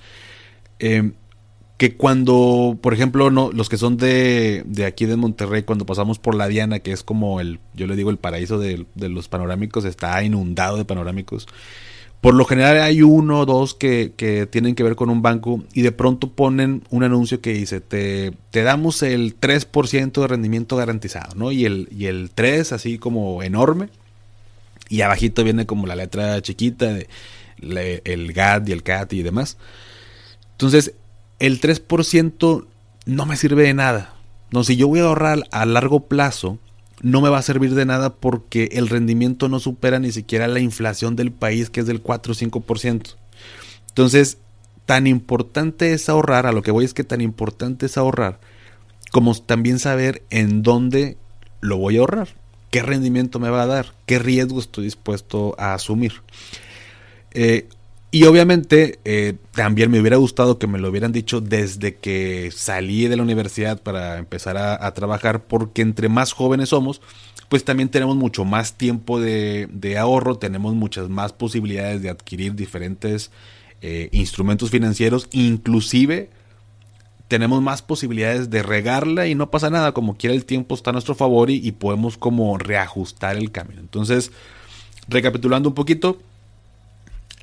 eh, 0.78 1.12
que 1.78 1.96
cuando, 1.96 2.78
por 2.80 2.94
ejemplo, 2.94 3.30
no, 3.30 3.50
los 3.52 3.68
que 3.68 3.76
son 3.76 3.96
de, 3.96 4.62
de, 4.66 4.86
aquí 4.86 5.04
de 5.04 5.16
Monterrey, 5.16 5.64
cuando 5.64 5.84
pasamos 5.84 6.18
por 6.18 6.34
la 6.34 6.48
Diana, 6.48 6.78
que 6.78 6.92
es 6.92 7.02
como 7.02 7.40
el, 7.40 7.58
yo 7.74 7.86
le 7.86 7.96
digo, 7.96 8.10
el 8.10 8.18
paraíso 8.18 8.58
de, 8.58 8.86
de 8.94 9.08
los 9.08 9.28
panorámicos, 9.28 9.84
está 9.84 10.22
inundado 10.22 10.76
de 10.76 10.84
panorámicos. 10.84 11.46
Por 12.20 12.34
lo 12.34 12.44
general 12.44 12.80
hay 12.80 13.02
uno 13.02 13.40
o 13.40 13.46
dos 13.46 13.74
que, 13.74 14.12
tienen 14.50 14.74
que 14.74 14.82
ver 14.82 14.96
con 14.96 15.10
un 15.10 15.22
banco 15.22 15.62
y 15.72 15.82
de 15.82 15.92
pronto 15.92 16.30
ponen 16.30 16.82
un 16.90 17.04
anuncio 17.04 17.40
que 17.40 17.52
dice, 17.52 17.80
te, 17.80 18.32
te 18.50 18.62
damos 18.62 19.02
el 19.02 19.38
3% 19.38 20.20
de 20.20 20.26
rendimiento 20.26 20.76
garantizado, 20.76 21.34
¿no? 21.36 21.52
Y 21.52 21.66
el, 21.66 21.88
y 21.96 22.06
el 22.06 22.30
3 22.34 22.72
así 22.72 22.98
como 22.98 23.42
enorme. 23.42 23.90
Y 24.88 25.02
abajito 25.02 25.44
viene 25.44 25.66
como 25.66 25.86
la 25.86 25.96
letra 25.96 26.40
chiquita, 26.42 26.86
de, 26.86 27.08
el 28.04 28.32
GAT 28.32 28.68
y 28.68 28.72
el 28.72 28.82
CAT 28.82 29.12
y 29.12 29.22
demás. 29.22 29.56
Entonces, 30.52 30.94
el 31.38 31.60
3% 31.60 32.66
no 33.06 33.26
me 33.26 33.36
sirve 33.36 33.64
de 33.64 33.74
nada. 33.74 34.14
No, 34.50 34.64
si 34.64 34.76
yo 34.76 34.88
voy 34.88 35.00
a 35.00 35.04
ahorrar 35.04 35.44
a 35.50 35.66
largo 35.66 36.06
plazo, 36.06 36.58
no 37.06 37.20
me 37.20 37.28
va 37.28 37.38
a 37.38 37.42
servir 37.42 37.76
de 37.76 37.84
nada 37.84 38.16
porque 38.16 38.68
el 38.72 38.88
rendimiento 38.88 39.48
no 39.48 39.60
supera 39.60 40.00
ni 40.00 40.10
siquiera 40.10 40.48
la 40.48 40.58
inflación 40.58 41.14
del 41.14 41.30
país 41.30 41.70
que 41.70 41.78
es 41.78 41.86
del 41.86 42.00
4 42.00 42.32
o 42.32 42.34
5%. 42.34 43.14
Entonces, 43.90 44.38
tan 44.86 45.06
importante 45.06 45.92
es 45.92 46.08
ahorrar, 46.08 46.46
a 46.46 46.52
lo 46.52 46.62
que 46.62 46.72
voy 46.72 46.84
es 46.84 46.94
que 46.94 47.04
tan 47.04 47.20
importante 47.20 47.86
es 47.86 47.96
ahorrar, 47.96 48.40
como 49.12 49.36
también 49.36 49.78
saber 49.78 50.24
en 50.30 50.64
dónde 50.64 51.16
lo 51.60 51.76
voy 51.76 51.96
a 51.96 52.00
ahorrar, 52.00 52.30
qué 52.72 52.82
rendimiento 52.82 53.38
me 53.38 53.50
va 53.50 53.62
a 53.62 53.66
dar, 53.66 53.94
qué 54.06 54.18
riesgo 54.18 54.58
estoy 54.58 54.86
dispuesto 54.86 55.54
a 55.58 55.74
asumir. 55.74 56.22
Eh, 57.34 57.68
y 58.10 58.24
obviamente 58.24 59.00
eh, 59.04 59.34
también 59.52 59.90
me 59.90 60.00
hubiera 60.00 60.16
gustado 60.16 60.58
que 60.58 60.66
me 60.66 60.78
lo 60.78 60.88
hubieran 60.88 61.12
dicho 61.12 61.40
desde 61.40 61.96
que 61.96 62.50
salí 62.54 63.08
de 63.08 63.16
la 63.16 63.22
universidad 63.22 63.82
para 63.82 64.18
empezar 64.18 64.56
a, 64.56 64.94
trabajar, 64.94 65.44
porque 65.44 65.82
entre 65.82 66.08
más 66.08 66.32
jóvenes 66.32 66.68
somos, 66.68 67.00
pues 67.48 67.64
también 67.64 67.88
tenemos 67.88 68.16
mucho 68.16 68.44
más 68.44 68.74
tiempo 68.74 69.20
de, 69.20 69.96
ahorro, 69.98 70.38
tenemos 70.38 70.74
muchas 70.74 71.08
más 71.08 71.32
posibilidades 71.32 72.00
de 72.00 72.10
adquirir 72.10 72.54
diferentes 72.54 73.30
eh, 73.82 74.08
instrumentos 74.12 74.70
financieros, 74.70 75.28
inclusive 75.32 76.30
tenemos 77.28 77.60
más 77.60 77.82
posibilidades 77.82 78.50
de 78.50 78.62
regarla 78.62 79.26
y 79.26 79.34
no 79.34 79.50
pasa 79.50 79.68
nada, 79.68 79.92
como 79.92 80.16
quiera 80.16 80.34
el 80.34 80.44
tiempo 80.44 80.76
está 80.76 80.90
a 80.90 80.92
nuestro 80.92 81.16
favor 81.16 81.50
y 81.50 81.72
podemos 81.72 82.16
como 82.16 82.56
reajustar 82.56 83.36
el 83.36 83.50
camino. 83.50 83.80
Entonces, 83.80 84.30
recapitulando 85.08 85.68
un 85.68 85.74
poquito, 85.74 86.20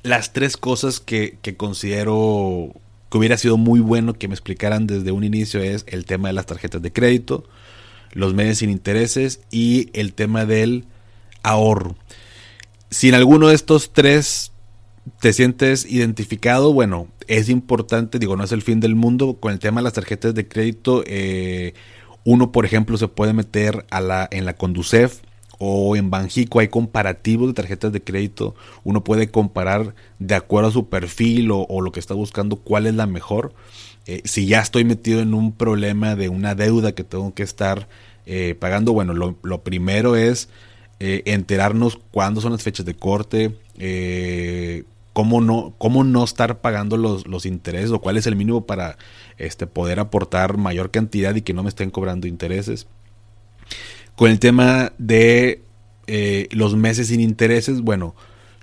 las 0.04 0.32
tres 0.32 0.56
cosas 0.56 1.00
que, 1.00 1.38
considero 1.56 2.72
que 3.10 3.18
hubiera 3.18 3.36
sido 3.38 3.56
muy 3.56 3.80
bueno 3.80 4.12
que 4.12 4.28
me 4.28 4.34
explicaran 4.34 4.86
desde 4.86 5.10
un 5.10 5.24
inicio 5.24 5.60
es 5.60 5.84
el 5.88 6.04
tema 6.04 6.28
de 6.28 6.34
las 6.34 6.46
tarjetas 6.46 6.82
de 6.82 6.92
crédito, 6.92 7.44
los 8.12 8.34
medios 8.34 8.58
sin 8.58 8.70
intereses 8.70 9.40
y 9.50 9.88
el 9.94 10.12
tema 10.12 10.44
del 10.44 10.84
ahorro. 11.42 11.96
Si 12.90 13.08
en 13.08 13.14
alguno 13.14 13.48
de 13.48 13.54
estos 13.54 13.92
tres 13.92 14.52
te 15.20 15.32
sientes 15.32 15.90
identificado, 15.90 16.72
bueno, 16.72 17.08
es 17.26 17.48
importante, 17.48 18.18
digo, 18.18 18.36
no 18.36 18.44
es 18.44 18.52
el 18.52 18.62
fin 18.62 18.80
del 18.80 18.94
mundo, 18.94 19.38
con 19.40 19.52
el 19.52 19.58
tema 19.58 19.80
de 19.80 19.84
las 19.84 19.94
tarjetas 19.94 20.34
de 20.34 20.46
crédito, 20.46 21.02
eh, 21.06 21.72
uno, 22.24 22.52
por 22.52 22.66
ejemplo, 22.66 22.98
se 22.98 23.08
puede 23.08 23.32
meter 23.32 23.86
a 23.90 24.02
la, 24.02 24.28
en 24.30 24.44
la 24.44 24.54
Conducef, 24.54 25.20
o 25.66 25.96
en 25.96 26.10
Banjico 26.10 26.60
hay 26.60 26.68
comparativos 26.68 27.48
de 27.48 27.54
tarjetas 27.54 27.90
de 27.90 28.02
crédito. 28.02 28.54
Uno 28.82 29.02
puede 29.02 29.30
comparar 29.30 29.94
de 30.18 30.34
acuerdo 30.34 30.68
a 30.68 30.72
su 30.72 30.88
perfil 30.90 31.50
o, 31.52 31.80
lo 31.80 31.90
que 31.90 32.00
está 32.00 32.12
buscando 32.12 32.56
cuál 32.56 32.86
es 32.86 32.94
la 32.94 33.06
mejor. 33.06 33.54
Eh, 34.06 34.20
si 34.24 34.46
ya 34.46 34.60
estoy 34.60 34.84
metido 34.84 35.20
en 35.20 35.32
un 35.32 35.52
problema 35.52 36.16
de 36.16 36.28
una 36.28 36.54
deuda 36.54 36.92
que 36.92 37.02
tengo 37.02 37.32
que 37.32 37.42
estar 37.42 37.88
eh, 38.26 38.54
pagando, 38.58 38.92
bueno, 38.92 39.14
lo, 39.14 39.62
primero 39.62 40.16
es 40.16 40.50
eh, 41.00 41.22
enterarnos 41.24 41.98
cuándo 42.10 42.42
son 42.42 42.52
las 42.52 42.62
fechas 42.62 42.84
de 42.84 42.94
corte, 42.94 43.56
cómo, 45.14 45.40
no, 45.40 45.72
cómo 45.78 46.04
no 46.04 46.24
estar 46.24 46.60
pagando 46.60 46.98
los, 46.98 47.26
los, 47.26 47.46
intereses 47.46 47.90
o 47.90 48.00
cuál 48.00 48.18
es 48.18 48.26
el 48.26 48.36
mínimo 48.36 48.66
para 48.66 48.98
este, 49.38 49.66
poder 49.66 49.98
aportar 49.98 50.58
mayor 50.58 50.90
cantidad 50.90 51.34
y 51.34 51.40
que 51.42 51.54
no 51.54 51.62
me 51.62 51.70
estén 51.70 51.90
cobrando 51.90 52.26
intereses. 52.26 52.86
Con 54.16 54.30
el 54.30 54.38
tema 54.38 54.92
de 54.98 55.62
eh, 56.06 56.48
los 56.52 56.76
meses 56.76 57.08
sin 57.08 57.20
intereses, 57.20 57.80
bueno, 57.80 58.14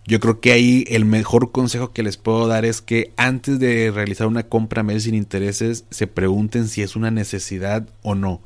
yo 0.05 0.19
creo 0.19 0.39
que 0.39 0.51
ahí 0.51 0.85
el 0.89 1.05
mejor 1.05 1.51
consejo 1.51 1.91
que 1.91 2.03
les 2.03 2.17
puedo 2.17 2.47
dar 2.47 2.65
es 2.65 2.81
que 2.81 3.13
antes 3.17 3.59
de 3.59 3.91
realizar 3.91 4.27
una 4.27 4.43
compra 4.43 4.81
a 4.81 4.83
meses 4.83 5.03
sin 5.03 5.15
intereses, 5.15 5.85
se 5.89 6.07
pregunten 6.07 6.67
si 6.67 6.81
es 6.81 6.95
una 6.95 7.11
necesidad 7.11 7.87
o 8.01 8.15
no. 8.15 8.41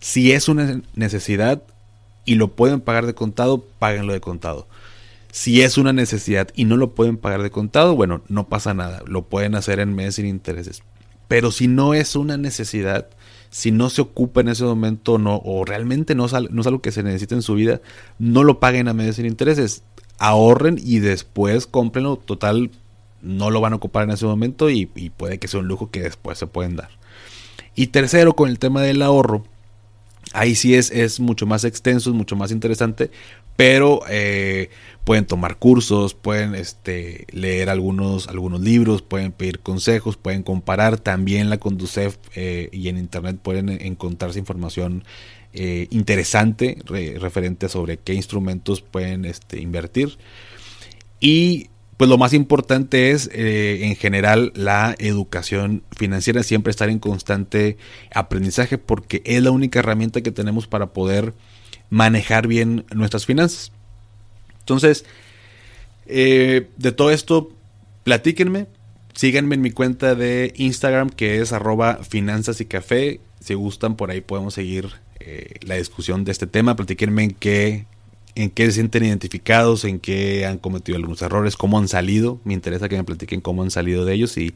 Si 0.00 0.32
es 0.32 0.48
una 0.48 0.82
necesidad 0.94 1.62
y 2.24 2.34
lo 2.34 2.48
pueden 2.48 2.80
pagar 2.80 3.06
de 3.06 3.14
contado, 3.14 3.64
páguenlo 3.78 4.12
de 4.12 4.20
contado. 4.20 4.66
Si 5.30 5.62
es 5.62 5.78
una 5.78 5.92
necesidad 5.92 6.48
y 6.54 6.64
no 6.64 6.76
lo 6.76 6.94
pueden 6.94 7.16
pagar 7.16 7.42
de 7.42 7.50
contado, 7.50 7.94
bueno, 7.94 8.22
no 8.28 8.48
pasa 8.48 8.74
nada, 8.74 9.02
lo 9.06 9.22
pueden 9.22 9.54
hacer 9.54 9.80
en 9.80 9.94
meses 9.94 10.16
sin 10.16 10.26
intereses. 10.26 10.82
Pero 11.28 11.52
si 11.52 11.68
no 11.68 11.94
es 11.94 12.16
una 12.16 12.36
necesidad, 12.36 13.08
si 13.52 13.70
no 13.70 13.90
se 13.90 14.00
ocupa 14.00 14.40
en 14.40 14.48
ese 14.48 14.64
momento 14.64 15.18
no, 15.18 15.36
o 15.44 15.66
realmente 15.66 16.14
no, 16.14 16.24
es 16.24 16.32
algo 16.32 16.80
que 16.80 16.90
se 16.90 17.02
necesita 17.02 17.34
en 17.34 17.42
su 17.42 17.54
vida, 17.54 17.82
no 18.18 18.44
lo 18.44 18.58
paguen 18.60 18.88
a 18.88 18.94
meses 18.94 19.16
sin 19.16 19.26
intereses. 19.26 19.82
Ahorren 20.18 20.80
y 20.82 21.00
después 21.00 21.66
cómprenlo. 21.66 22.16
Total, 22.16 22.70
no 23.20 23.50
lo 23.50 23.60
van 23.60 23.74
a 23.74 23.76
ocupar 23.76 24.04
en 24.04 24.12
ese 24.12 24.24
momento 24.24 24.70
y, 24.70 24.86
puede 24.86 25.38
que 25.38 25.48
sea 25.48 25.60
un 25.60 25.68
lujo 25.68 25.90
que 25.90 26.00
después 26.00 26.38
se 26.38 26.46
pueden 26.46 26.76
dar. 26.76 26.88
Y 27.74 27.88
tercero, 27.88 28.34
con 28.34 28.48
el 28.48 28.58
tema 28.58 28.80
del 28.80 29.02
ahorro, 29.02 29.44
Ahí 30.32 30.54
sí 30.54 30.74
es, 30.74 30.90
es 30.90 31.20
mucho 31.20 31.46
más 31.46 31.64
extenso, 31.64 32.10
es 32.10 32.16
mucho 32.16 32.36
más 32.36 32.50
interesante, 32.50 33.10
pero 33.56 34.00
eh, 34.08 34.70
pueden 35.04 35.26
tomar 35.26 35.58
cursos, 35.58 36.14
pueden 36.14 36.54
este, 36.54 37.26
leer 37.32 37.68
algunos, 37.68 38.28
algunos 38.28 38.60
libros, 38.60 39.02
pueden 39.02 39.32
pedir 39.32 39.60
consejos, 39.60 40.16
pueden 40.16 40.42
comparar 40.42 40.98
también 40.98 41.50
la 41.50 41.58
Conducef 41.58 42.16
eh, 42.34 42.68
y 42.72 42.88
en 42.88 42.98
internet 42.98 43.38
pueden 43.42 43.68
encontrarse 43.68 44.38
información 44.38 45.04
eh, 45.54 45.86
interesante 45.90 46.78
referente 47.18 47.68
sobre 47.68 47.98
qué 47.98 48.14
instrumentos 48.14 48.80
pueden 48.80 49.26
este, 49.26 49.60
invertir. 49.60 50.16
Y 51.20 51.68
pues 52.02 52.10
lo 52.10 52.18
más 52.18 52.32
importante 52.32 53.12
es 53.12 53.30
eh, 53.32 53.84
en 53.84 53.94
general 53.94 54.50
la 54.56 54.96
educación 54.98 55.84
financiera, 55.96 56.42
siempre 56.42 56.72
estar 56.72 56.88
en 56.88 56.98
constante 56.98 57.76
aprendizaje 58.12 58.76
porque 58.76 59.22
es 59.24 59.40
la 59.40 59.52
única 59.52 59.78
herramienta 59.78 60.20
que 60.20 60.32
tenemos 60.32 60.66
para 60.66 60.92
poder 60.92 61.32
manejar 61.90 62.48
bien 62.48 62.84
nuestras 62.92 63.24
finanzas. 63.24 63.70
Entonces, 64.58 65.04
eh, 66.06 66.66
de 66.76 66.90
todo 66.90 67.12
esto, 67.12 67.52
platíquenme, 68.02 68.66
síganme 69.14 69.54
en 69.54 69.60
mi 69.60 69.70
cuenta 69.70 70.16
de 70.16 70.52
Instagram 70.56 71.08
que 71.08 71.40
es 71.40 71.52
arroba 71.52 71.98
finanzas 72.02 72.60
y 72.60 72.64
café. 72.64 73.20
Si 73.38 73.54
gustan, 73.54 73.94
por 73.94 74.10
ahí 74.10 74.22
podemos 74.22 74.54
seguir 74.54 74.88
eh, 75.20 75.54
la 75.60 75.76
discusión 75.76 76.24
de 76.24 76.32
este 76.32 76.48
tema. 76.48 76.74
Platíquenme 76.74 77.22
en 77.22 77.30
qué 77.30 77.86
en 78.34 78.50
qué 78.50 78.66
se 78.66 78.72
sienten 78.72 79.04
identificados, 79.04 79.84
en 79.84 79.98
qué 79.98 80.46
han 80.46 80.58
cometido 80.58 80.96
algunos 80.96 81.22
errores, 81.22 81.56
cómo 81.56 81.78
han 81.78 81.88
salido. 81.88 82.40
Me 82.44 82.54
interesa 82.54 82.88
que 82.88 82.96
me 82.96 83.04
platiquen 83.04 83.40
cómo 83.40 83.62
han 83.62 83.70
salido 83.70 84.04
de 84.04 84.14
ellos 84.14 84.36
y, 84.36 84.54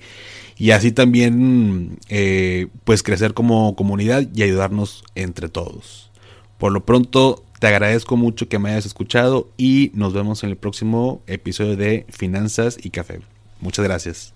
y 0.57 0.71
así 0.71 0.93
también 0.93 1.99
eh, 2.09 2.69
pues 2.85 3.03
crecer 3.03 3.35
como 3.35 3.77
comunidad 3.77 4.27
y 4.35 4.43
ayudarnos 4.43 5.05
entre 5.15 5.49
todos. 5.49 6.11
Por 6.59 6.73
lo 6.73 6.85
pronto 6.85 7.45
te 7.59 7.67
agradezco 7.67 8.17
mucho 8.17 8.49
que 8.49 8.59
me 8.59 8.71
hayas 8.71 8.87
escuchado 8.87 9.51
y 9.57 9.91
nos 9.95 10.13
vemos 10.13 10.43
en 10.43 10.51
el 10.51 10.57
próximo 10.57 11.23
episodio 11.27 11.77
de 11.77 12.07
Finanzas 12.11 12.79
y 12.83 12.91
Café. 12.91 13.21
Muchas 13.61 13.85
gracias. 13.85 14.36